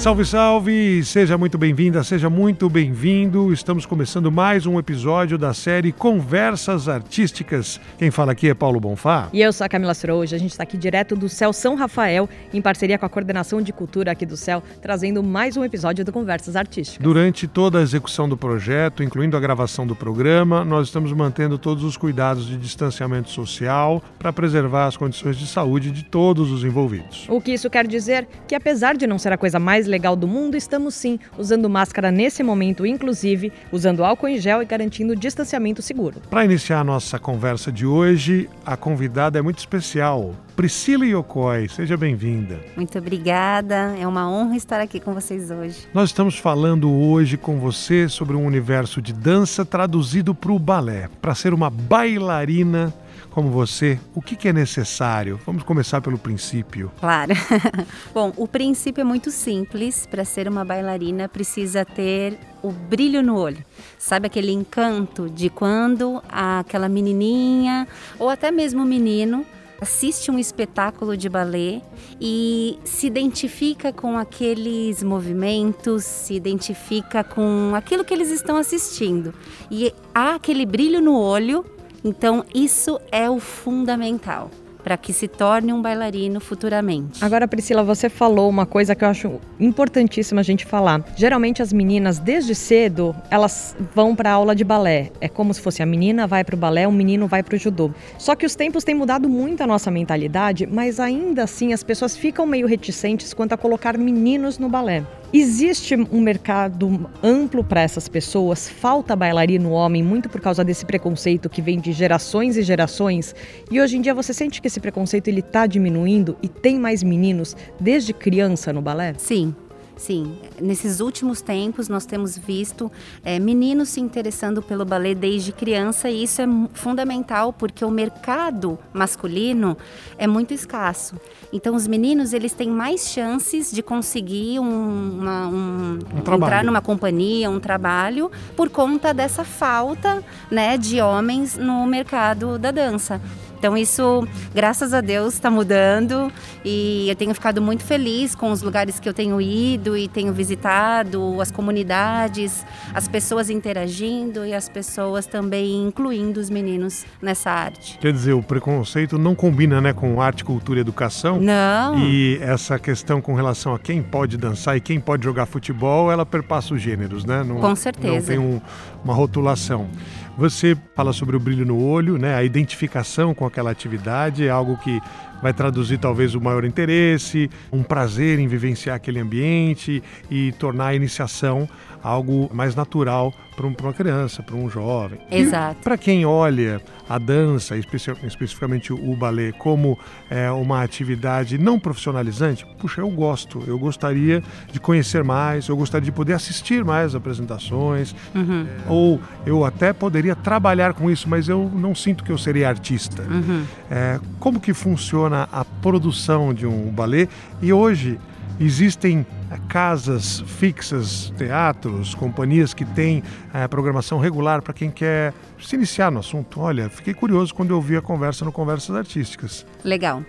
[0.00, 1.04] Salve, salve!
[1.04, 3.52] Seja muito bem-vinda, seja muito bem-vindo.
[3.52, 7.78] Estamos começando mais um episódio da série Conversas Artísticas.
[7.98, 9.28] Quem fala aqui é Paulo Bonfá.
[9.30, 12.30] E eu sou a Camila Hoje A gente está aqui direto do Céu São Rafael,
[12.50, 16.10] em parceria com a Coordenação de Cultura aqui do Céu, trazendo mais um episódio do
[16.10, 17.04] Conversas Artísticas.
[17.04, 21.84] Durante toda a execução do projeto, incluindo a gravação do programa, nós estamos mantendo todos
[21.84, 27.26] os cuidados de distanciamento social para preservar as condições de saúde de todos os envolvidos.
[27.28, 28.26] O que isso quer dizer?
[28.48, 32.10] Que apesar de não ser a coisa mais legal do mundo, estamos sim usando máscara
[32.10, 36.20] nesse momento, inclusive usando álcool em gel e garantindo distanciamento seguro.
[36.30, 40.34] Para iniciar a nossa conversa de hoje, a convidada é muito especial.
[40.56, 42.60] Priscila Yokoi, seja bem-vinda.
[42.76, 45.88] Muito obrigada, é uma honra estar aqui com vocês hoje.
[45.92, 51.08] Nós estamos falando hoje com você sobre um universo de dança traduzido para o balé,
[51.20, 52.92] para ser uma bailarina
[53.30, 55.40] como você, o que, que é necessário?
[55.46, 56.90] Vamos começar pelo princípio.
[56.98, 57.32] Claro.
[58.12, 60.06] Bom, o princípio é muito simples.
[60.06, 63.64] Para ser uma bailarina, precisa ter o brilho no olho.
[63.98, 67.86] Sabe aquele encanto de quando aquela menininha
[68.18, 69.46] ou até mesmo o menino
[69.80, 71.80] assiste um espetáculo de balé
[72.20, 79.32] e se identifica com aqueles movimentos, se identifica com aquilo que eles estão assistindo.
[79.70, 81.64] E há aquele brilho no olho
[82.04, 84.50] então, isso é o fundamental
[84.82, 87.22] para que se torne um bailarino futuramente.
[87.24, 91.04] Agora, Priscila, você falou uma coisa que eu acho importantíssima a gente falar.
[91.16, 95.10] Geralmente as meninas desde cedo, elas vão para aula de balé.
[95.20, 97.58] É como se fosse a menina vai para o balé, o menino vai para o
[97.58, 97.90] judô.
[98.18, 102.16] Só que os tempos têm mudado muito a nossa mentalidade, mas ainda assim as pessoas
[102.16, 105.04] ficam meio reticentes quanto a colocar meninos no balé.
[105.32, 111.48] Existe um mercado amplo para essas pessoas, falta bailarino homem muito por causa desse preconceito
[111.48, 113.32] que vem de gerações e gerações.
[113.70, 117.04] E hoje em dia você sente que esse preconceito ele está diminuindo e tem mais
[117.04, 119.14] meninos desde criança no balé?
[119.18, 119.54] Sim,
[120.00, 122.90] Sim, nesses últimos tempos nós temos visto
[123.22, 128.78] é, meninos se interessando pelo balé desde criança e isso é fundamental porque o mercado
[128.94, 129.76] masculino
[130.16, 131.16] é muito escasso.
[131.52, 136.80] Então os meninos eles têm mais chances de conseguir um, uma, um, um entrar numa
[136.80, 143.20] companhia, um trabalho por conta dessa falta, né, de homens no mercado da dança.
[143.60, 146.32] Então isso, graças a Deus, está mudando
[146.64, 150.32] e eu tenho ficado muito feliz com os lugares que eu tenho ido e tenho
[150.32, 152.64] visitado, as comunidades,
[152.94, 157.98] as pessoas interagindo e as pessoas também incluindo os meninos nessa arte.
[157.98, 161.38] Quer dizer, o preconceito não combina, né, com arte, cultura e educação?
[161.38, 161.98] Não.
[161.98, 166.24] E essa questão com relação a quem pode dançar e quem pode jogar futebol, ela
[166.24, 167.44] perpassa os gêneros, né?
[167.44, 168.14] Não, com certeza.
[168.14, 168.58] Não tem um,
[169.04, 169.88] uma rotulação.
[170.36, 172.34] Você fala sobre o brilho no olho, né?
[172.34, 175.00] A identificação com aquela atividade é algo que
[175.42, 180.94] vai traduzir talvez o maior interesse, um prazer em vivenciar aquele ambiente e tornar a
[180.94, 181.68] iniciação
[182.02, 183.32] algo mais natural
[183.72, 185.18] para uma criança, para um jovem.
[185.30, 185.80] Exato.
[185.82, 189.98] Para quem olha a dança, especificamente o balé, como
[190.30, 196.04] é, uma atividade não profissionalizante, puxa, eu gosto, eu gostaria de conhecer mais, eu gostaria
[196.04, 198.66] de poder assistir mais apresentações, uhum.
[198.88, 203.22] ou eu até poderia trabalhar com isso, mas eu não sinto que eu seria artista.
[203.22, 203.64] Uhum.
[203.90, 207.28] É, como que funciona a produção de um balé?
[207.60, 208.18] E hoje
[208.60, 209.26] existem
[209.68, 213.22] casas fixas, teatros, companhias que têm
[213.54, 216.60] é, programação regular para quem quer se iniciar no assunto.
[216.60, 219.66] Olha, fiquei curioso quando eu vi a conversa no Conversas Artísticas.
[219.82, 220.22] Legal.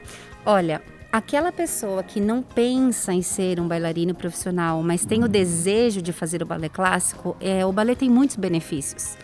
[0.46, 0.82] Olha,
[1.12, 6.14] aquela pessoa que não pensa em ser um bailarino profissional, mas tem o desejo de
[6.14, 9.18] fazer o balé clássico, é, o balé tem muitos benefícios.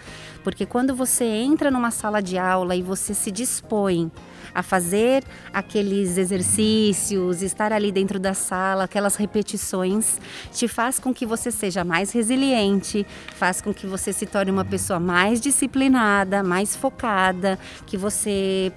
[0.44, 4.12] Porque quando você entra numa sala de aula e você se dispõe
[4.53, 10.19] a fazer aqueles exercícios, estar ali dentro da sala, aquelas repetições,
[10.52, 13.06] te faz com que você seja mais resiliente,
[13.36, 18.72] faz com que você se torne uma pessoa mais disciplinada, mais focada, que você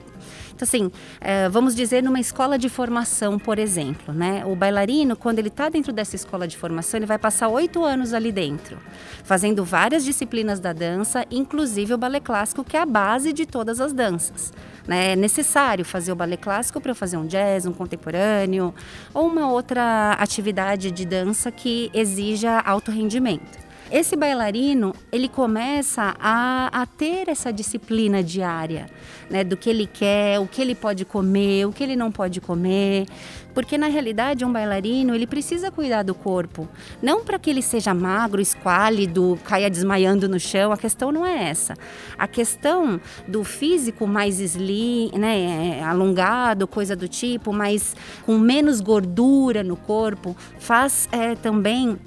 [0.61, 0.93] então, assim,
[1.23, 4.45] é, vamos dizer numa escola de formação, por exemplo, né?
[4.45, 8.13] O bailarino, quando ele está dentro dessa escola de formação, ele vai passar oito anos
[8.13, 8.77] ali dentro,
[9.25, 13.81] fazendo várias disciplinas da dança, inclusive o balé clássico, que é a base de todas
[13.81, 14.53] as danças.
[14.87, 15.13] Né?
[15.13, 18.75] É necessário fazer o balé clássico para fazer um jazz, um contemporâneo
[19.15, 23.70] ou uma outra atividade de dança que exija alto rendimento.
[23.91, 28.87] Esse bailarino ele começa a, a ter essa disciplina diária,
[29.29, 32.41] né, do que ele quer, o que ele pode comer, o que ele não pode
[32.41, 33.07] comer,
[33.55, 36.69] porque na realidade um bailarino ele precisa cuidar do corpo,
[37.03, 40.73] não para que ele seja magro, esquálido, caia desmaiando no chão.
[40.73, 41.75] A questão não é essa.
[42.19, 49.63] A questão do físico mais slim, né, alongado, coisa do tipo, mas com menos gordura
[49.63, 51.99] no corpo, faz é, também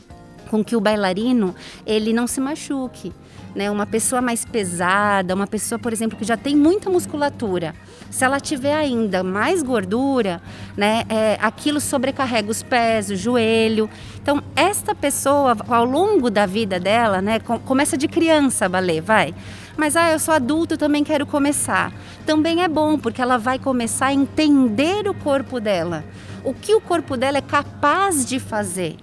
[0.53, 3.11] com que o bailarino ele não se machuque.
[3.55, 3.71] Né?
[3.71, 7.73] Uma pessoa mais pesada, uma pessoa, por exemplo, que já tem muita musculatura,
[8.11, 10.39] se ela tiver ainda mais gordura,
[10.77, 13.89] né, é, aquilo sobrecarrega os pés, o joelho.
[14.21, 19.33] Então, esta pessoa, ao longo da vida dela, né, começa de criança a balé, vai.
[19.75, 21.91] Mas, ah, eu sou adulto, também quero começar.
[22.27, 26.05] Também é bom, porque ela vai começar a entender o corpo dela.
[26.43, 28.97] O que o corpo dela é capaz de fazer.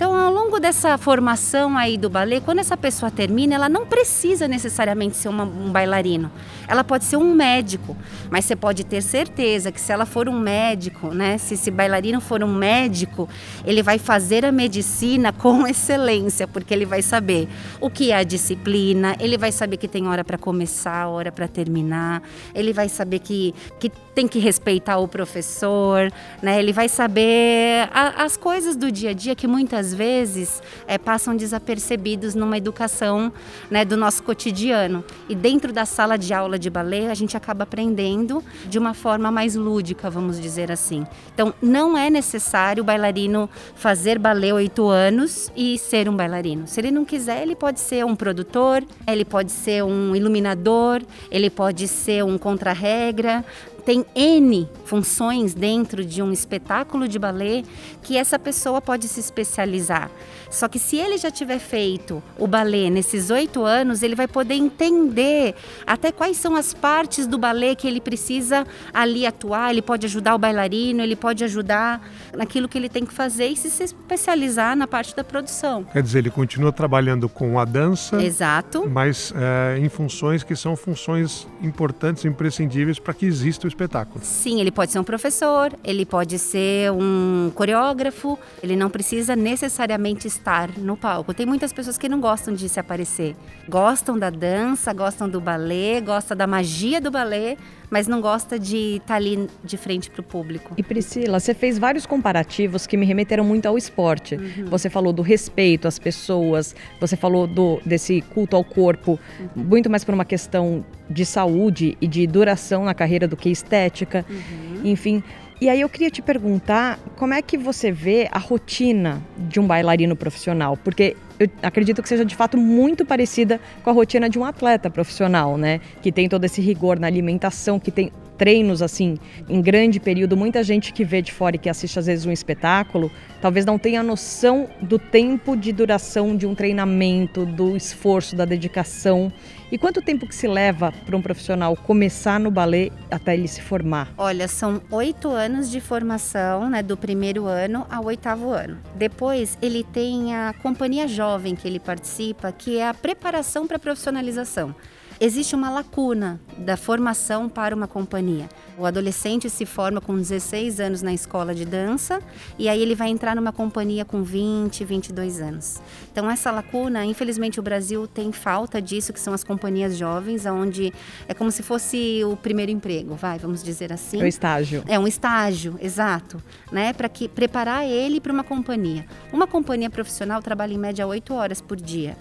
[0.00, 4.48] Então, ao longo dessa formação aí do balé, quando essa pessoa termina, ela não precisa
[4.48, 6.32] necessariamente ser uma, um bailarino.
[6.66, 7.94] Ela pode ser um médico,
[8.30, 12.18] mas você pode ter certeza que se ela for um médico, né, se esse bailarino
[12.18, 13.28] for um médico,
[13.62, 17.46] ele vai fazer a medicina com excelência, porque ele vai saber
[17.78, 21.46] o que é a disciplina, ele vai saber que tem hora para começar, hora para
[21.46, 22.22] terminar,
[22.54, 26.12] ele vai saber que, que tem que respeitar o professor,
[26.42, 26.58] né?
[26.58, 31.36] Ele vai saber a, as coisas do dia a dia que muitas vezes é, passam
[31.36, 33.32] desapercebidos numa educação
[33.70, 35.04] né, do nosso cotidiano.
[35.28, 39.30] E dentro da sala de aula de balé, a gente acaba aprendendo de uma forma
[39.30, 41.06] mais lúdica, vamos dizer assim.
[41.32, 46.66] Então, não é necessário o bailarino fazer balé oito anos e ser um bailarino.
[46.66, 51.50] Se ele não quiser, ele pode ser um produtor, ele pode ser um iluminador, ele
[51.50, 53.44] pode ser um contra-regra,
[53.80, 57.62] tem N funções dentro de um espetáculo de balé
[58.02, 60.10] que essa pessoa pode se especializar.
[60.50, 64.54] Só que se ele já tiver feito o balé nesses oito anos, ele vai poder
[64.54, 65.54] entender
[65.86, 69.70] até quais são as partes do balé que ele precisa ali atuar.
[69.70, 72.04] Ele pode ajudar o bailarino, ele pode ajudar
[72.36, 75.84] naquilo que ele tem que fazer e se especializar na parte da produção.
[75.84, 80.74] Quer dizer, ele continua trabalhando com a dança, exato, mas é, em funções que são
[80.74, 84.20] funções importantes, imprescindíveis para que exista o espetáculo.
[84.24, 90.26] Sim, ele pode ser um professor, ele pode ser um coreógrafo, ele não precisa necessariamente
[90.26, 90.39] estar
[90.78, 91.34] no palco.
[91.34, 93.36] Tem muitas pessoas que não gostam de se aparecer.
[93.68, 97.56] Gostam da dança, gostam do balé, gostam da magia do balé,
[97.90, 100.74] mas não gosta de estar ali de frente para o público.
[100.76, 104.36] E Priscila, você fez vários comparativos que me remeteram muito ao esporte.
[104.36, 104.66] Uhum.
[104.66, 109.64] Você falou do respeito às pessoas, você falou do, desse culto ao corpo, uhum.
[109.64, 114.24] muito mais por uma questão de saúde e de duração na carreira do que estética.
[114.28, 114.80] Uhum.
[114.84, 115.22] Enfim,
[115.60, 119.66] e aí eu queria te perguntar como é que você vê a rotina de um
[119.66, 124.38] bailarino profissional, porque eu acredito que seja de fato muito parecida com a rotina de
[124.38, 125.80] um atleta profissional, né?
[126.00, 128.10] Que tem todo esse rigor na alimentação, que tem
[128.40, 129.18] treinos assim
[129.50, 130.34] em grande período.
[130.34, 133.78] Muita gente que vê de fora e que assiste às vezes um espetáculo, talvez não
[133.78, 139.30] tenha noção do tempo de duração de um treinamento, do esforço, da dedicação.
[139.70, 143.60] E quanto tempo que se leva para um profissional começar no balé até ele se
[143.60, 144.08] formar?
[144.16, 148.78] Olha, são oito anos de formação, né, do primeiro ano ao oitavo ano.
[148.94, 153.80] Depois ele tem a companhia jovem que ele participa, que é a preparação para a
[153.80, 154.74] profissionalização
[155.20, 158.48] existe uma lacuna da formação para uma companhia.
[158.78, 162.22] O adolescente se forma com 16 anos na escola de dança
[162.58, 165.78] e aí ele vai entrar numa companhia com 20, 22 anos.
[166.10, 170.90] Então essa lacuna, infelizmente o Brasil tem falta disso, que são as companhias jovens, onde
[171.28, 174.20] é como se fosse o primeiro emprego, vai, vamos dizer assim.
[174.20, 174.84] É um estágio.
[174.88, 176.42] É um estágio, exato,
[176.72, 179.04] né, para que preparar ele para uma companhia.
[179.30, 182.16] Uma companhia profissional trabalha em média 8 horas por dia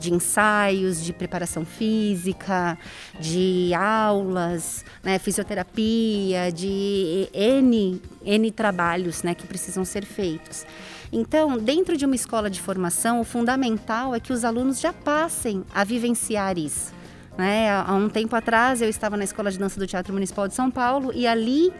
[0.00, 2.78] de ensaios, de preparação física,
[3.20, 10.64] de aulas, né, fisioterapia, de N, N trabalhos né, que precisam ser feitos.
[11.12, 15.64] Então, dentro de uma escola de formação, o fundamental é que os alunos já passem
[15.74, 16.92] a vivenciar isso.
[17.36, 17.70] Né?
[17.70, 20.70] Há um tempo atrás eu estava na Escola de Dança do Teatro Municipal de São
[20.70, 21.72] Paulo e ali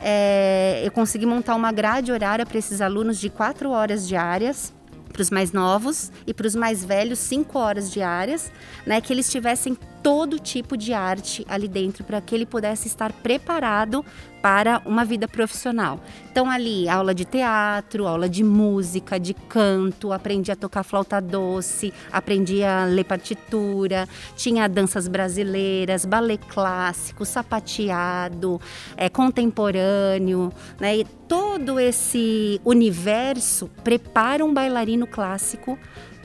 [0.00, 4.72] é, eu consegui montar uma grade horária para esses alunos de quatro horas diárias
[5.18, 8.52] para os mais novos e para os mais velhos, cinco horas diárias,
[8.86, 9.00] né?
[9.00, 14.04] Que eles tivessem todo tipo de arte ali dentro para que ele pudesse estar preparado
[14.40, 16.00] para uma vida profissional.
[16.30, 21.92] Então ali, aula de teatro, aula de música, de canto, aprendi a tocar flauta doce,
[22.12, 28.60] aprendi a ler partitura, tinha danças brasileiras, balé clássico, sapateado,
[28.96, 30.98] é, contemporâneo, né?
[30.98, 35.78] E todo esse universo prepara um bailarino clássico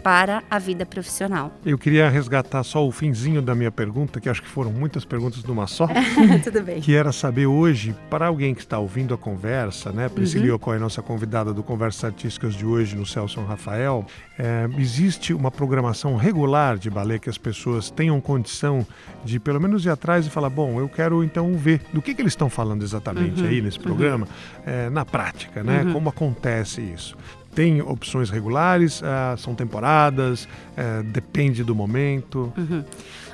[0.03, 1.51] para a vida profissional.
[1.65, 5.43] Eu queria resgatar só o finzinho da minha pergunta, que acho que foram muitas perguntas
[5.45, 5.88] numa só.
[6.43, 6.81] Tudo bem.
[6.81, 10.10] Que era saber hoje, para alguém que está ouvindo a conversa, né?
[10.10, 10.51] Priscila uhum.
[10.51, 14.05] Yoko é nossa convidada do Conversas Artísticas de hoje no Celso Rafael.
[14.38, 18.86] É, existe uma programação regular de balé que as pessoas tenham condição
[19.24, 22.22] de pelo menos ir atrás e falar, bom, eu quero então ver do que, que
[22.22, 23.48] eles estão falando exatamente uhum.
[23.48, 23.83] aí nesse uhum.
[23.83, 24.63] programa, uhum.
[24.65, 25.83] é, na prática, né?
[25.83, 25.93] Uhum.
[25.93, 27.15] Como acontece isso
[27.55, 32.53] tem opções regulares, uh, são temporadas, uh, depende do momento?
[32.57, 32.83] Uhum.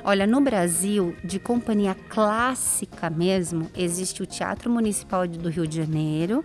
[0.02, 6.44] Olha, no Brasil, de companhia clássica mesmo, existe o Teatro Municipal do Rio de Janeiro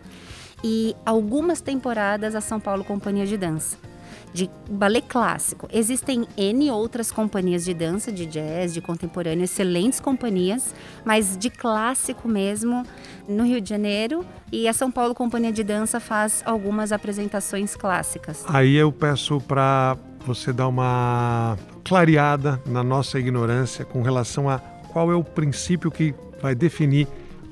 [0.63, 3.77] e algumas temporadas a São Paulo Companhia de Dança
[4.35, 5.65] de balé clássico.
[5.71, 10.75] Existem N outras companhias de dança, de jazz, de contemporâneo, excelentes companhias,
[11.05, 12.83] mas de clássico mesmo,
[13.29, 14.25] no Rio de Janeiro.
[14.51, 18.43] E a São Paulo Companhia de Dança faz algumas apresentações clássicas.
[18.49, 24.59] Aí eu peço para você dar uma clareada na nossa ignorância com relação a
[24.91, 27.07] qual é o princípio que vai definir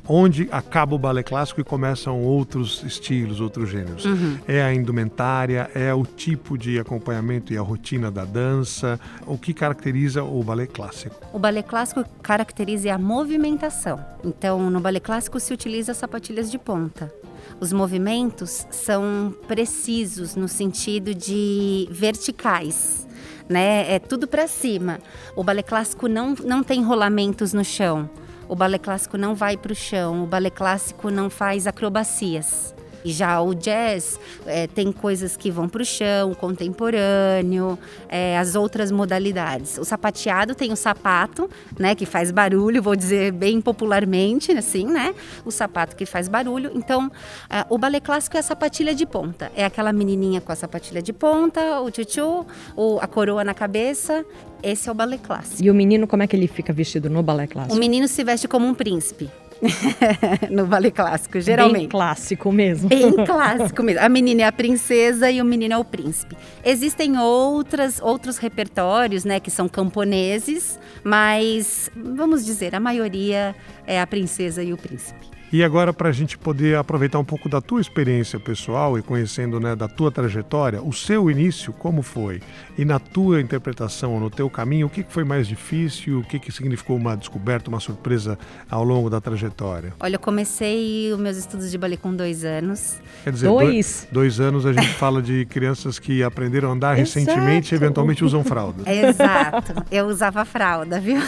[0.07, 4.05] onde acaba o balé clássico e começam outros estilos, outros gêneros.
[4.05, 4.37] Uhum.
[4.47, 9.53] É a indumentária, é o tipo de acompanhamento e a rotina da dança, o que
[9.53, 11.15] caracteriza o balé clássico?
[11.31, 14.03] O balé clássico caracteriza a movimentação.
[14.23, 17.13] Então, no balé clássico se utiliza sapatilhas de ponta.
[17.59, 23.07] Os movimentos são precisos no sentido de verticais.
[23.47, 23.93] Né?
[23.93, 24.99] É tudo para cima.
[25.35, 28.09] O balé clássico não, não tem rolamentos no chão.
[28.47, 32.75] O balé clássico não vai para o chão, o balé clássico não faz acrobacias.
[33.03, 37.77] E já o jazz é, tem coisas que vão para o chão, contemporâneo,
[38.09, 39.77] é, as outras modalidades.
[39.77, 45.13] O sapateado tem o sapato, né, que faz barulho, vou dizer bem popularmente, assim, né?
[45.45, 46.71] O sapato que faz barulho.
[46.73, 47.11] Então,
[47.49, 49.51] é, o balé clássico é a sapatilha de ponta.
[49.55, 52.45] É aquela menininha com a sapatilha de ponta, o tchutchu,
[52.75, 54.25] o, a coroa na cabeça.
[54.61, 55.61] Esse é o balé clássico.
[55.61, 57.75] E o menino, como é que ele fica vestido no balé clássico?
[57.75, 59.29] O menino se veste como um príncipe.
[60.49, 61.81] no balé clássico, geralmente.
[61.81, 62.89] Bem clássico mesmo.
[62.89, 64.01] Bem clássico mesmo.
[64.01, 66.35] A menina é a princesa e o menino é o príncipe.
[66.63, 73.55] Existem outras, outros repertórios, né, que são camponeses, mas vamos dizer, a maioria
[73.85, 75.33] é a princesa e o príncipe.
[75.53, 79.59] E agora, para a gente poder aproveitar um pouco da tua experiência pessoal e conhecendo
[79.59, 82.41] né, da tua trajetória, o seu início, como foi?
[82.75, 86.21] E na tua interpretação, no teu caminho, o que foi mais difícil?
[86.21, 88.35] O que, que significou uma descoberta, uma surpresa
[88.67, 89.93] ao longo da trajetória?
[89.99, 92.95] Olha, eu comecei os meus estudos de ballet com dois anos.
[93.23, 97.75] Quer dizer, dois, dois anos a gente fala de crianças que aprenderam a andar recentemente
[97.75, 98.85] e eventualmente usam fralda.
[98.91, 101.21] Exato, eu usava fralda, viu?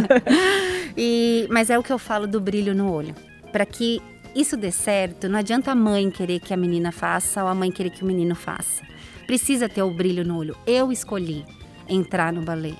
[0.96, 3.14] e, mas é o que eu falo do brilho no olho
[3.56, 4.02] para que
[4.34, 7.72] isso dê certo, não adianta a mãe querer que a menina faça ou a mãe
[7.72, 8.82] querer que o menino faça.
[9.26, 10.54] Precisa ter o brilho no olho.
[10.66, 11.42] Eu escolhi
[11.88, 12.74] entrar no balé.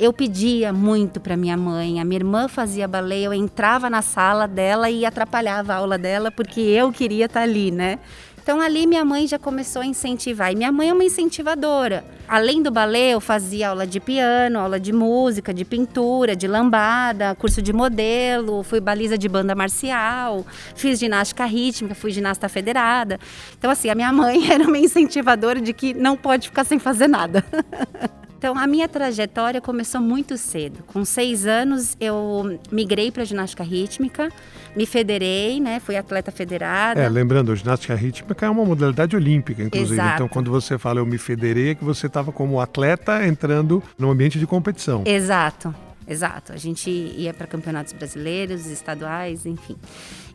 [0.00, 4.48] Eu pedia muito para minha mãe, a minha irmã fazia balé, eu entrava na sala
[4.48, 7.98] dela e atrapalhava a aula dela porque eu queria estar tá ali, né?
[8.44, 10.52] Então ali minha mãe já começou a incentivar.
[10.52, 12.04] E minha mãe é uma incentivadora.
[12.28, 17.34] Além do balé, eu fazia aula de piano, aula de música, de pintura, de lambada,
[17.36, 23.18] curso de modelo, fui baliza de banda marcial, fiz ginástica rítmica, fui ginasta federada.
[23.58, 27.08] Então assim, a minha mãe era uma incentivadora de que não pode ficar sem fazer
[27.08, 27.42] nada.
[28.44, 30.84] Então, a minha trajetória começou muito cedo.
[30.88, 34.30] Com seis anos, eu migrei para ginástica rítmica,
[34.76, 35.80] me federei, né?
[35.80, 37.00] Fui atleta federada.
[37.00, 39.94] É, lembrando, a ginástica rítmica é uma modalidade olímpica, inclusive.
[39.94, 40.14] Exato.
[40.16, 44.10] Então, quando você fala eu me federei, é que você estava como atleta entrando no
[44.10, 45.04] ambiente de competição.
[45.06, 45.74] Exato.
[46.06, 49.76] Exato, a gente ia para campeonatos brasileiros, estaduais, enfim.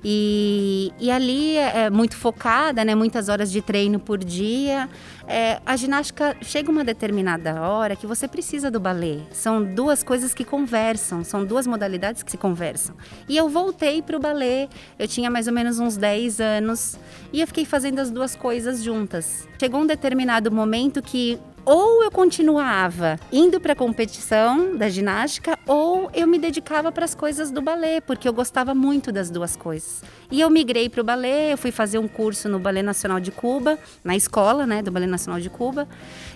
[0.04, 2.96] E, e ali é, é muito focada, né?
[2.96, 4.90] Muitas horas de treino por dia.
[5.28, 9.20] É, a ginástica chega uma determinada hora que você precisa do balé.
[9.32, 12.96] São duas coisas que conversam, são duas modalidades que se conversam.
[13.28, 16.98] E eu voltei para o balé, eu tinha mais ou menos uns 10 anos
[17.32, 19.48] e eu fiquei fazendo as duas coisas juntas.
[19.60, 21.38] Chegou um determinado momento que
[21.70, 27.14] ou eu continuava indo para a competição da ginástica ou eu me dedicava para as
[27.14, 30.02] coisas do balé, porque eu gostava muito das duas coisas.
[30.32, 33.32] E eu migrei para o balé, eu fui fazer um curso no Balé Nacional de
[33.32, 35.88] Cuba, na escola, né, do Balé Nacional de Cuba.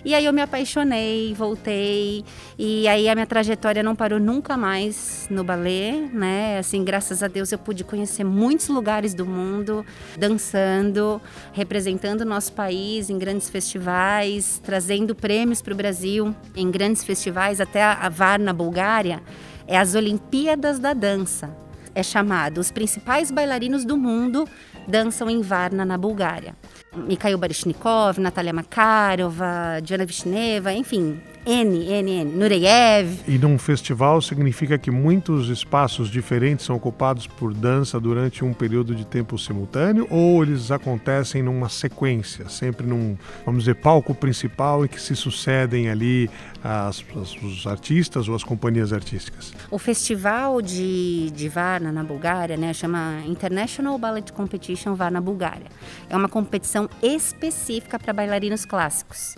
[0.04, 2.24] E aí eu me apaixonei, voltei,
[2.58, 6.58] e aí a minha trajetória não parou nunca mais no balé, né?
[6.58, 9.84] Assim, graças a Deus eu pude conhecer muitos lugares do mundo,
[10.16, 11.20] dançando,
[11.52, 17.58] representando o nosso país em grandes festivais, trazendo prêmios para o Brasil em grandes festivais,
[17.58, 19.22] até a VAR na Bulgária,
[19.66, 21.64] é as Olimpíadas da Dança
[21.94, 24.46] é chamado Os Principais Bailarinos do Mundo
[24.86, 26.54] Dançam em Varna, na Bulgária.
[26.96, 33.20] Mikhail Baryshnikov, Natalia Makarova, Diana Vishneva, enfim, N, N, N, Nureyev.
[33.28, 38.94] E num festival significa que muitos espaços diferentes são ocupados por dança durante um período
[38.94, 44.88] de tempo simultâneo ou eles acontecem numa sequência, sempre num, vamos dizer, palco principal em
[44.88, 46.30] que se sucedem ali
[46.62, 49.52] as, as, os artistas ou as companhias artísticas?
[49.70, 55.66] O festival de, de Varna, na Bulgária, né, chama International Ballet Competition Varna, Bulgária.
[56.08, 59.36] É uma competição específica para bailarinos clássicos.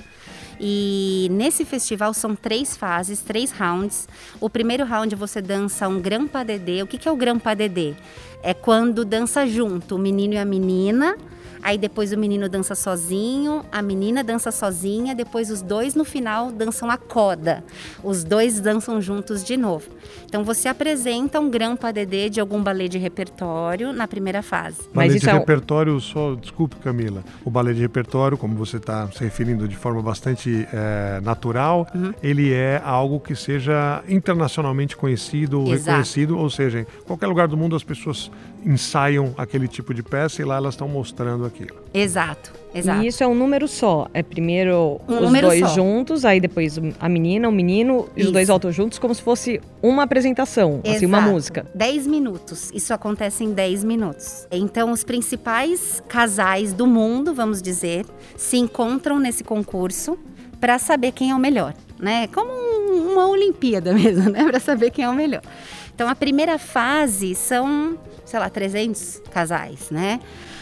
[0.59, 4.09] E nesse festival são três fases, três rounds.
[4.41, 6.83] O primeiro round você dança um grampa dedê.
[6.83, 7.95] O que, que é o grampa dedê?
[8.43, 11.17] É quando dança junto o menino e a menina
[11.67, 16.53] Aí depois o menino dança sozinho, a menina dança sozinha, depois os dois no final
[16.53, 17.65] dançam a coda.
[18.05, 19.91] Os dois dançam juntos de novo.
[20.27, 24.83] Então você apresenta um grão padedê de algum balé de repertório na primeira fase.
[24.95, 29.11] Balé Mas de é repertório, só desculpe Camila, o balé de repertório, como você está
[29.11, 32.15] se referindo de forma bastante é, natural, uhum.
[32.23, 35.79] ele é algo que seja internacionalmente conhecido, Exato.
[35.79, 38.31] reconhecido, ou seja, em qualquer lugar do mundo as pessoas
[38.67, 41.77] ensaiam aquele tipo de peça e lá elas estão mostrando aquilo.
[41.95, 43.03] Exato, exato.
[43.03, 44.09] E isso é um número só.
[44.13, 45.69] É primeiro um os dois só.
[45.69, 48.29] juntos, aí depois a menina, o menino e isso.
[48.29, 50.97] os dois altos juntos, como se fosse uma apresentação, exato.
[50.97, 51.65] assim, uma música.
[51.75, 52.73] 10 minutos.
[52.75, 54.49] Isso acontece em 10 minutos.
[54.51, 58.05] Então, os principais casais do mundo, vamos dizer,
[58.37, 60.19] se encontram nesse concurso
[60.61, 62.27] para saber quem é o melhor, né?
[62.29, 64.45] Como uma Olimpíada mesmo, né?
[64.45, 65.43] Para saber quem é o melhor.
[65.97, 70.21] Então, a primeira fase são, sei lá, 300 casais, né?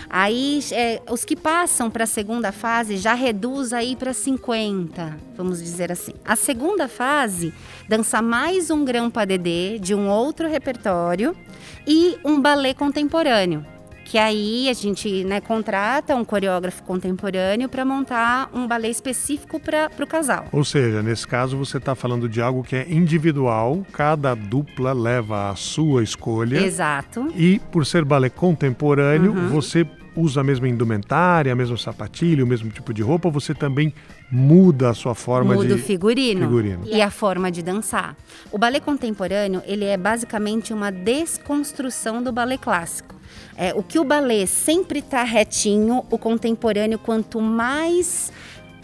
[0.08, 5.60] Aí, é, os que passam para a segunda fase já reduz aí para 50, vamos
[5.60, 6.12] dizer assim.
[6.24, 7.52] A segunda fase
[7.88, 11.36] dança mais um grão padedê de um outro repertório
[11.84, 13.73] e um balé contemporâneo
[14.04, 19.90] que aí a gente né, contrata um coreógrafo contemporâneo para montar um balé específico para
[20.00, 20.46] o casal.
[20.52, 25.50] Ou seja, nesse caso você está falando de algo que é individual, cada dupla leva
[25.50, 26.58] a sua escolha.
[26.58, 27.28] Exato.
[27.34, 29.48] E por ser balé contemporâneo, uhum.
[29.48, 33.92] você usa a mesma indumentária, a mesma sapatilha, o mesmo tipo de roupa, você também
[34.30, 38.16] muda a sua forma muda de o figurino, figurino e a forma de dançar.
[38.50, 43.14] O balé contemporâneo, ele é basicamente uma desconstrução do balé clássico.
[43.56, 48.32] É, o que o balé sempre está retinho, o contemporâneo, quanto mais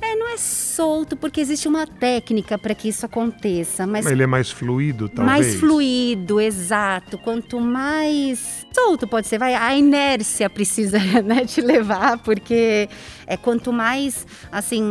[0.03, 3.87] é, não é solto, porque existe uma técnica para que isso aconteça.
[3.87, 5.47] Mas ele é mais fluido, talvez?
[5.47, 7.19] Mais fluido, exato.
[7.19, 12.89] Quanto mais solto pode ser, vai, a inércia precisa né, te levar, porque
[13.27, 14.83] é quanto mais, assim,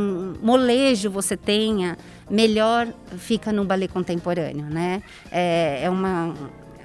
[0.44, 1.98] molejo você tenha,
[2.30, 2.88] melhor
[3.18, 5.02] fica no balé contemporâneo, né?
[5.32, 6.36] É, é uma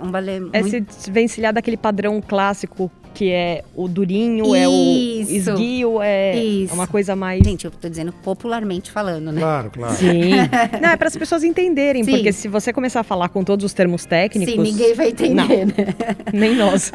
[0.04, 0.76] um balé é muito...
[0.76, 4.54] É se vencilhar daquele padrão clássico que é o durinho, Isso.
[4.56, 6.74] é o esguio, é Isso.
[6.74, 7.42] uma coisa mais.
[7.44, 9.40] Gente, eu tô dizendo popularmente falando, né?
[9.40, 9.94] Claro, claro.
[9.94, 10.32] Sim.
[10.82, 12.10] Não, é para as pessoas entenderem, Sim.
[12.10, 14.54] porque se você começar a falar com todos os termos técnicos.
[14.54, 15.74] Sim, ninguém vai entender, não, né?
[16.34, 16.90] Nem nós.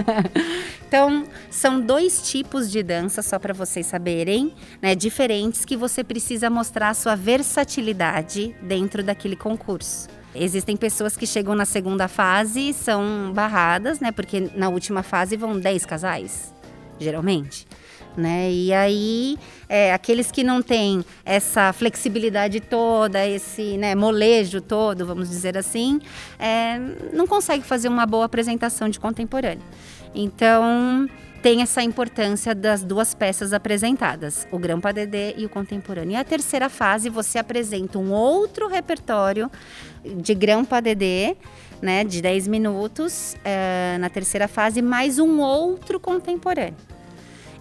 [0.88, 4.94] então, são dois tipos de dança, só para vocês saberem, né?
[4.94, 10.15] Diferentes, que você precisa mostrar a sua versatilidade dentro daquele concurso.
[10.38, 14.12] Existem pessoas que chegam na segunda fase e são barradas, né?
[14.12, 16.54] Porque na última fase vão 10 casais,
[16.98, 17.66] geralmente.
[18.16, 18.50] Né?
[18.50, 25.28] E aí, é, aqueles que não têm essa flexibilidade toda, esse né, molejo todo, vamos
[25.28, 26.00] dizer assim,
[26.38, 26.78] é,
[27.12, 29.62] não conseguem fazer uma boa apresentação de contemporâneo.
[30.14, 31.06] Então,
[31.46, 36.10] tem essa importância das duas peças apresentadas, o Grampa Dedê e o contemporâneo.
[36.10, 39.48] E a terceira fase, você apresenta um outro repertório
[40.04, 41.36] de Grampa Dedê,
[41.80, 46.74] né, de 10 minutos, uh, na terceira fase, mais um outro contemporâneo.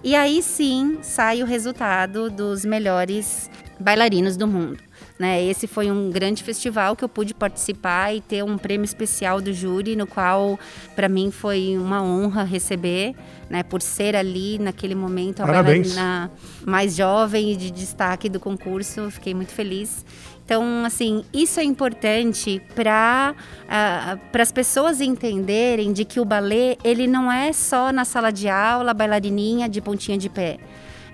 [0.03, 4.79] E aí sim sai o resultado dos melhores bailarinos do mundo.
[5.17, 5.41] Né?
[5.45, 9.53] Esse foi um grande festival que eu pude participar e ter um prêmio especial do
[9.53, 10.59] júri, no qual
[10.93, 13.15] para mim foi uma honra receber,
[13.49, 13.63] né?
[13.63, 15.95] Por ser ali naquele momento a Parabéns.
[15.95, 16.31] bailarina
[16.65, 19.09] mais jovem e de destaque do concurso.
[19.09, 20.05] Fiquei muito feliz.
[20.43, 26.77] Então, assim, isso é importante para uh, para as pessoas entenderem de que o balé
[26.83, 30.59] ele não é só na sala de aula, bailarininha de pontinha de pé.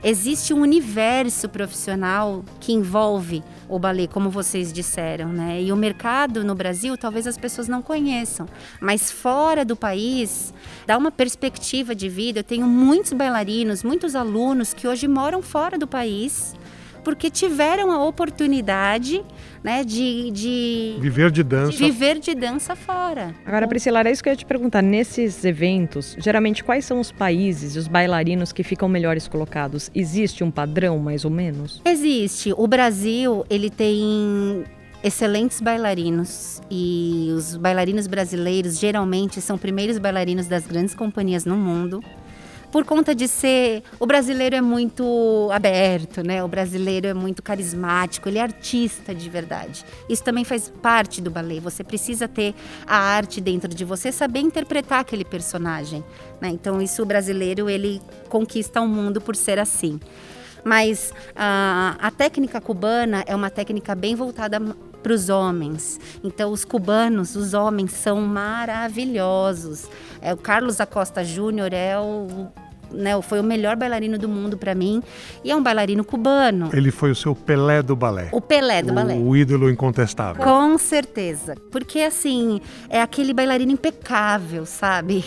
[0.03, 5.61] Existe um universo profissional que envolve o balé, como vocês disseram, né?
[5.61, 8.47] E o mercado no Brasil, talvez as pessoas não conheçam,
[8.79, 10.53] mas fora do país,
[10.87, 12.39] dá uma perspectiva de vida.
[12.39, 16.55] Eu tenho muitos bailarinos, muitos alunos que hoje moram fora do país
[17.03, 19.23] porque tiveram a oportunidade
[19.63, 21.71] né, de, de viver de dança.
[21.71, 23.35] De viver de dança fora.
[23.45, 24.81] Agora, Priscila, era isso que eu ia te perguntar.
[24.81, 29.89] Nesses eventos, geralmente quais são os países e os bailarinos que ficam melhores colocados?
[29.93, 31.81] Existe um padrão, mais ou menos?
[31.85, 32.53] Existe.
[32.57, 34.63] O Brasil, ele tem
[35.03, 42.03] excelentes bailarinos e os bailarinos brasileiros geralmente são primeiros bailarinos das grandes companhias no mundo.
[42.71, 43.83] Por conta de ser.
[43.99, 46.43] O brasileiro é muito aberto, né?
[46.43, 49.85] O brasileiro é muito carismático, ele é artista de verdade.
[50.07, 51.59] Isso também faz parte do ballet.
[51.59, 52.55] Você precisa ter
[52.87, 56.03] a arte dentro de você, saber interpretar aquele personagem.
[56.39, 56.49] Né?
[56.49, 59.99] Então, isso o brasileiro ele conquista o mundo por ser assim.
[60.63, 64.59] Mas uh, a técnica cubana é uma técnica bem voltada
[65.01, 65.99] para os homens.
[66.23, 69.87] Então, os cubanos, os homens, são maravilhosos.
[70.21, 72.51] É, o Carlos Acosta Júnior é o
[72.93, 75.01] né, foi o melhor bailarino do mundo para mim
[75.43, 76.69] e é um bailarino cubano.
[76.73, 78.29] Ele foi o seu Pelé do balé.
[78.31, 79.15] O Pelé do o, balé.
[79.15, 80.43] O ídolo incontestável.
[80.43, 85.23] Com certeza, porque assim é aquele bailarino impecável, sabe?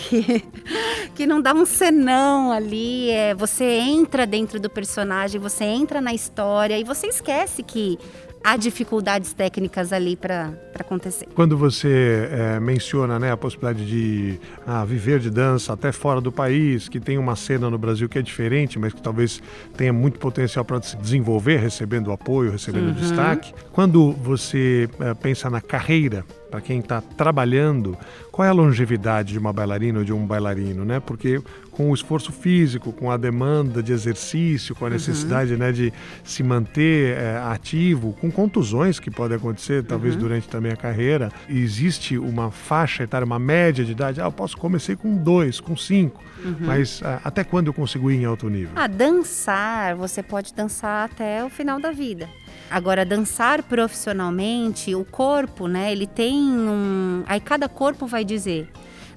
[1.14, 3.10] que não dá um senão ali.
[3.10, 7.98] É, você entra dentro do personagem, você entra na história e você esquece que
[8.44, 11.26] há dificuldades técnicas ali para acontecer.
[11.34, 16.30] Quando você é, menciona né, a possibilidade de ah, viver de dança até fora do
[16.30, 19.42] país, que tem uma cena no Brasil que é diferente, mas que talvez
[19.76, 22.92] tenha muito potencial para se desenvolver, recebendo apoio, recebendo uhum.
[22.92, 23.54] destaque.
[23.72, 27.98] Quando você é, pensa na carreira, para quem está trabalhando,
[28.30, 31.00] qual é a longevidade de uma bailarina ou de um bailarino, né?
[31.00, 34.94] Porque com o esforço físico, com a demanda de exercício, com a uhum.
[34.94, 35.58] necessidade uhum.
[35.58, 40.20] né, de se manter é, ativo, com contusões que podem acontecer, talvez uhum.
[40.20, 44.20] durante também a carreira, existe uma faixa etária, uma média de idade.
[44.20, 46.54] Ah, eu posso comecei com dois, com cinco, uhum.
[46.60, 48.70] mas ah, até quando eu consigo ir em alto nível?
[48.76, 52.28] Ah, dançar, você pode dançar até o final da vida.
[52.70, 57.22] Agora, dançar profissionalmente, o corpo, né, ele tem um.
[57.26, 58.70] Aí cada corpo vai dizer.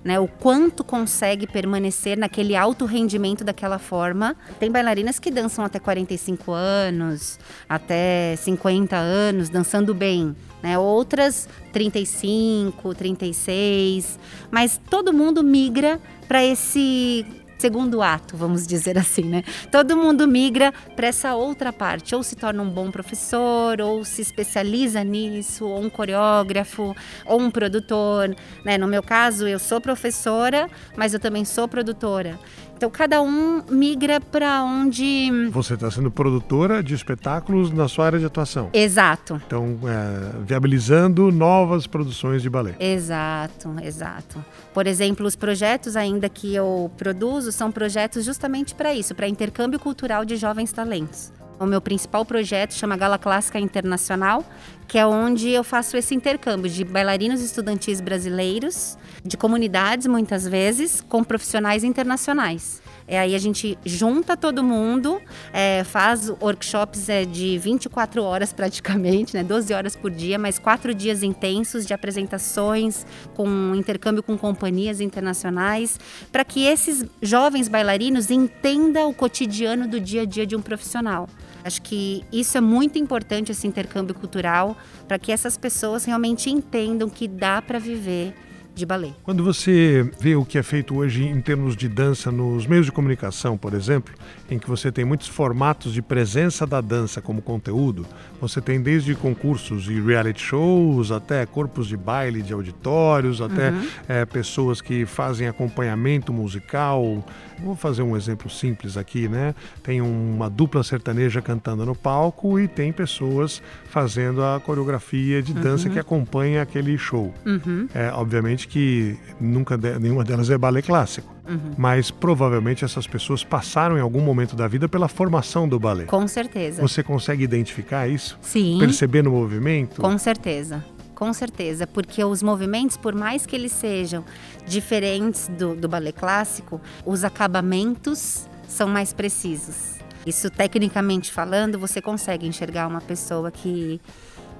[0.04, 4.38] Né, o quanto consegue permanecer naquele alto rendimento daquela forma.
[4.58, 10.34] Tem bailarinas que dançam até 45 anos, até 50 anos, dançando bem.
[10.64, 10.78] Né?
[10.78, 14.18] Outras 35, 36,
[14.50, 17.26] mas todo mundo migra para esse
[17.58, 19.43] segundo ato, vamos dizer assim, né?
[19.72, 24.22] Todo mundo migra para essa outra parte, ou se torna um bom professor, ou se
[24.22, 28.78] especializa nisso, ou um coreógrafo, ou um produtor, né?
[28.78, 32.39] No meu caso, eu sou professora, mas eu também sou produtora.
[32.78, 35.50] Então cada um migra para onde.
[35.50, 38.70] Você está sendo produtora de espetáculos na sua área de atuação.
[38.72, 39.42] Exato.
[39.48, 42.76] Então, é, viabilizando novas produções de balé.
[42.80, 44.46] Exato, exato.
[44.76, 49.80] Por exemplo, os projetos ainda que eu produzo são projetos justamente para isso, para intercâmbio
[49.80, 51.34] cultural de jovens talentos.
[51.60, 54.46] O meu principal projeto chama Gala Clássica Internacional,
[54.88, 61.02] que é onde eu faço esse intercâmbio de bailarinos estudantis brasileiros, de comunidades muitas vezes,
[61.02, 62.82] com profissionais internacionais.
[63.08, 65.22] É, aí a gente junta todo mundo,
[65.54, 70.93] é, faz workshops é, de 24 horas praticamente, né, 12 horas por dia, mas quatro
[70.93, 75.98] dias intensos de apresentações, com intercâmbio com companhias internacionais,
[76.32, 81.30] para que esses jovens bailarinos entendam o cotidiano do dia a dia de um profissional.
[81.67, 87.10] Acho que isso é muito importante, esse intercâmbio cultural, para que essas pessoas realmente entendam
[87.10, 88.34] que dá para viver
[88.73, 89.12] de balé.
[89.23, 92.91] Quando você vê o que é feito hoje em termos de dança nos meios de
[92.91, 94.13] comunicação, por exemplo,
[94.49, 98.06] em que você tem muitos formatos de presença da dança como conteúdo,
[98.39, 103.88] você tem desde concursos e reality shows até corpos de baile de auditórios, até uhum.
[104.08, 107.25] é, pessoas que fazem acompanhamento musical.
[107.63, 109.56] Vou fazer um exemplo simples aqui, né?
[109.84, 115.88] Tem uma dupla sertaneja cantando no palco e tem pessoas fazendo a coreografia de dança
[115.88, 115.93] uhum.
[115.93, 117.34] que acompanha aquele show.
[117.46, 117.88] Uhum.
[117.93, 121.36] É, obviamente que nunca de, nenhuma delas é balé clássico.
[121.48, 121.72] Uhum.
[121.78, 126.04] Mas provavelmente essas pessoas passaram em algum momento da vida pela formação do balé.
[126.04, 126.82] Com certeza.
[126.82, 128.38] Você consegue identificar isso?
[128.41, 128.78] Sim.
[128.80, 130.02] Perceber no movimento?
[130.02, 130.84] Com certeza.
[131.17, 134.23] Com certeza, porque os movimentos, por mais que eles sejam
[134.67, 139.95] diferentes do, do balé clássico, os acabamentos são mais precisos.
[140.27, 143.99] Isso, tecnicamente falando, você consegue enxergar uma pessoa que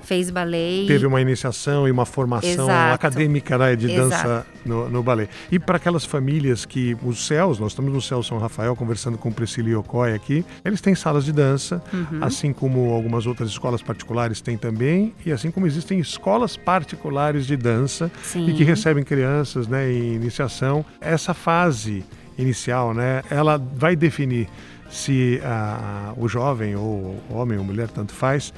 [0.02, 0.86] fez balé.
[0.88, 2.94] Teve uma iniciação e uma formação Exato.
[2.94, 4.10] acadêmica né, de Exato.
[4.10, 5.28] dança no, no balé.
[5.52, 9.30] E para aquelas famílias que, os céus, nós estamos no Céu São Rafael conversando com
[9.30, 12.20] o Priscila Yokoi aqui, eles têm salas de dança, uhum.
[12.22, 17.56] assim como algumas outras escolas particulares têm também, e assim como existem escolas particulares de
[17.56, 18.48] dança Sim.
[18.48, 20.86] e que recebem crianças né, em iniciação.
[21.02, 22.04] Essa fase
[22.38, 24.48] inicial, né, ela vai definir
[24.90, 28.54] se a, o jovem ou homem ou mulher, tanto faz,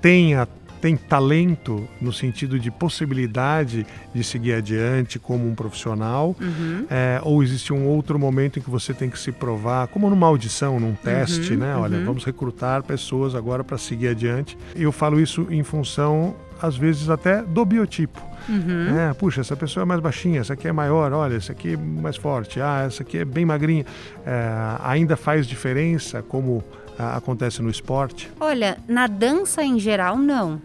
[0.00, 0.46] tenha
[0.80, 6.86] tem talento no sentido de possibilidade de seguir adiante como um profissional, uhum.
[6.90, 10.26] é, ou existe um outro momento em que você tem que se provar, como numa
[10.26, 11.76] audição, num teste, uhum, né?
[11.76, 12.04] Olha, uhum.
[12.04, 14.56] vamos recrutar pessoas agora para seguir adiante.
[14.74, 18.20] Eu falo isso em função, às vezes, até do biotipo.
[18.48, 18.98] Uhum.
[18.98, 21.76] É, puxa, essa pessoa é mais baixinha, essa aqui é maior, olha, essa aqui é
[21.76, 23.84] mais forte, ah, essa aqui é bem magrinha.
[24.24, 26.64] É, ainda faz diferença como
[26.98, 28.30] acontece no esporte?
[28.38, 30.60] Olha, na dança em geral, não.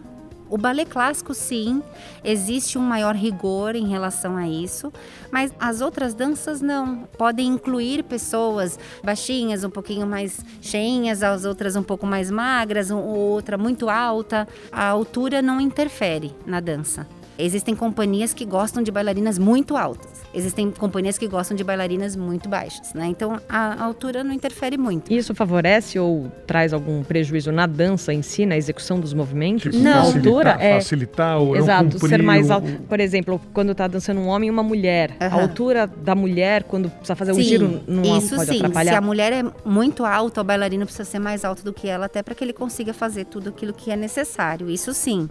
[0.48, 1.82] O balé clássico, sim,
[2.24, 4.94] existe um maior rigor em relação a isso,
[5.32, 7.08] mas as outras danças não.
[7.18, 13.58] Podem incluir pessoas baixinhas, um pouquinho mais cheinhas, as outras um pouco mais magras, outra
[13.58, 14.48] muito alta.
[14.72, 17.08] A altura não interfere na dança.
[17.40, 20.25] Existem companhias que gostam de bailarinas muito altas.
[20.36, 23.08] Existem companhias que gostam de bailarinas muito baixas, né?
[23.08, 25.12] Então a altura não interfere muito.
[25.12, 29.64] Isso favorece ou traz algum prejuízo na dança em si, na execução dos movimentos?
[29.64, 32.68] Tipo, não, a altura é facilitar ou Exato, ser mais alto.
[32.88, 35.28] Por exemplo, quando está dançando um homem e uma mulher, uhum.
[35.28, 38.58] a altura da mulher quando precisa fazer sim, um giro não isso pode sim.
[38.58, 38.92] atrapalhar.
[38.92, 42.06] Se a mulher é muito alta, o bailarino precisa ser mais alto do que ela,
[42.08, 44.70] até para que ele consiga fazer tudo aquilo que é necessário.
[44.70, 45.30] Isso sim.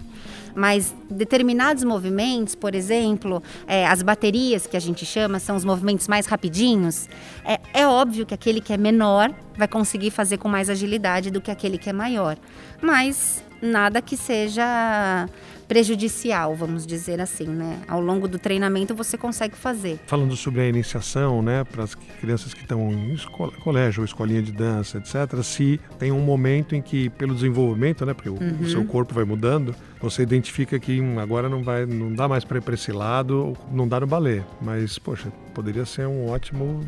[0.55, 6.07] Mas determinados movimentos, por exemplo, é, as baterias que a gente chama, são os movimentos
[6.07, 7.09] mais rapidinhos.
[7.43, 11.41] É, é óbvio que aquele que é menor vai conseguir fazer com mais agilidade do
[11.41, 12.37] que aquele que é maior.
[12.83, 15.27] Mas nada que seja
[15.67, 17.81] prejudicial, vamos dizer assim, né?
[17.89, 19.99] Ao longo do treinamento você consegue fazer.
[20.07, 24.43] Falando sobre a iniciação, né, para as crianças que estão em escola, colégio ou escolinha
[24.43, 28.59] de dança, etc., se tem um momento em que, pelo desenvolvimento, né, porque uhum.
[28.61, 32.45] o seu corpo vai mudando, você identifica que hum, agora não vai, não dá mais
[32.45, 36.85] para ir para esse lado, não dá no balé, mas poxa, poderia ser um ótimo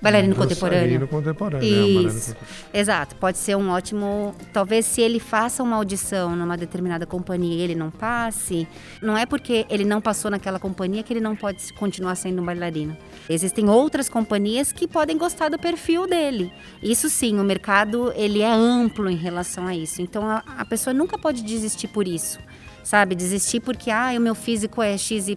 [0.00, 0.80] Bailarino contemporâneo.
[0.80, 2.06] Bailarino contemporâneo.
[2.08, 2.34] Isso.
[2.72, 3.14] É, Exato.
[3.16, 4.34] Pode ser um ótimo.
[4.52, 8.66] Talvez se ele faça uma audição numa determinada companhia e ele não passe,
[9.02, 12.44] não é porque ele não passou naquela companhia que ele não pode continuar sendo um
[12.44, 12.96] bailarino.
[13.28, 16.50] Existem outras companhias que podem gostar do perfil dele.
[16.82, 20.00] Isso sim, o mercado ele é amplo em relação a isso.
[20.00, 22.38] Então a, a pessoa nunca pode desistir por isso
[22.82, 23.14] sabe?
[23.14, 25.36] Desistir porque ah, o meu físico é XYZ.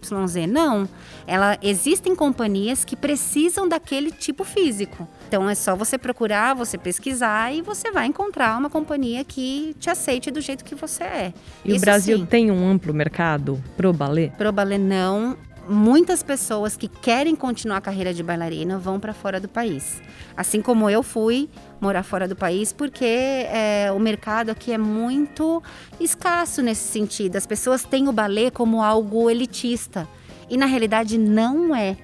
[0.49, 0.87] Não.
[1.25, 5.07] Ela existem companhias que precisam daquele tipo físico.
[5.27, 9.89] Então é só você procurar, você pesquisar e você vai encontrar uma companhia que te
[9.89, 11.33] aceite do jeito que você é.
[11.63, 12.25] E Isso o Brasil sim.
[12.25, 14.27] tem um amplo mercado pro balé?
[14.37, 19.39] Pro balé não muitas pessoas que querem continuar a carreira de bailarina vão para fora
[19.39, 20.01] do país.
[20.35, 21.49] Assim como eu fui
[21.79, 25.61] morar fora do país, porque é, o mercado aqui é muito
[25.99, 27.35] escasso nesse sentido.
[27.35, 30.07] As pessoas têm o balé como algo elitista.
[30.49, 31.97] E na realidade não é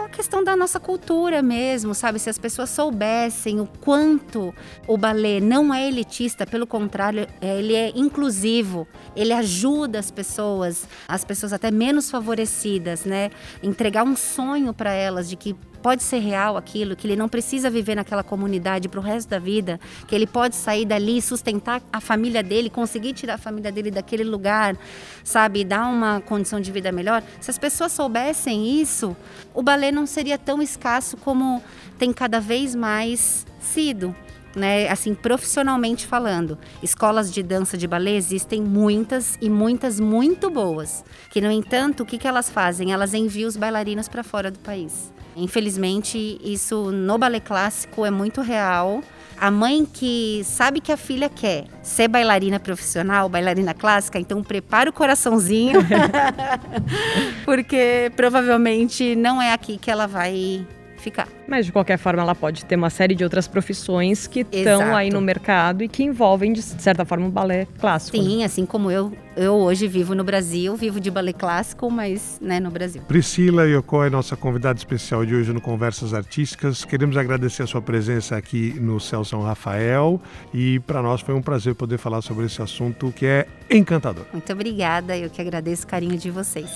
[0.00, 2.18] uma questão da nossa cultura mesmo, sabe?
[2.18, 4.54] Se as pessoas soubessem o quanto
[4.86, 10.86] o balé não é elitista, pelo contrário, é, ele é inclusivo, ele ajuda as pessoas,
[11.06, 13.30] as pessoas até menos favorecidas, né?
[13.62, 17.70] Entregar um sonho para elas de que pode ser real aquilo, que ele não precisa
[17.70, 22.00] viver naquela comunidade para o resto da vida, que ele pode sair dali, sustentar a
[22.00, 24.76] família dele, conseguir tirar a família dele daquele lugar,
[25.24, 27.22] sabe, dar uma condição de vida melhor.
[27.40, 29.16] Se as pessoas soubessem isso,
[29.54, 31.62] o balé não seria tão escasso como
[31.98, 34.14] tem cada vez mais sido.
[34.56, 41.04] Né, assim, profissionalmente falando, escolas de dança de balé existem muitas e muitas muito boas.
[41.30, 42.90] Que, no entanto, o que, que elas fazem?
[42.90, 45.12] Elas enviam os bailarinos para fora do país.
[45.38, 49.02] Infelizmente, isso no balé clássico é muito real.
[49.40, 54.90] A mãe que sabe que a filha quer ser bailarina profissional, bailarina clássica, então prepara
[54.90, 55.78] o coraçãozinho,
[57.44, 60.66] porque provavelmente não é aqui que ela vai
[61.00, 61.28] ficar.
[61.46, 65.10] Mas de qualquer forma, ela pode ter uma série de outras profissões que estão aí
[65.10, 68.16] no mercado e que envolvem, de certa forma, o balé clássico.
[68.16, 68.44] Sim, né?
[68.44, 72.70] assim como eu, eu hoje vivo no Brasil, vivo de balé clássico, mas né, no
[72.70, 73.02] Brasil.
[73.06, 76.84] Priscila Yoko é nossa convidada especial de hoje no Conversas Artísticas.
[76.84, 80.20] Queremos agradecer a sua presença aqui no Céu São Rafael
[80.52, 84.24] e para nós foi um prazer poder falar sobre esse assunto que é encantador.
[84.32, 86.68] Muito obrigada, eu que agradeço o carinho de vocês.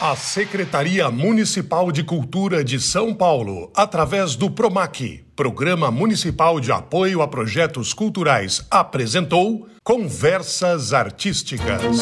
[0.00, 7.22] A Secretaria Municipal de Cultura de São Paulo, através do PROMAC, Programa Municipal de Apoio
[7.22, 12.00] a Projetos Culturais, apresentou Conversas Artísticas.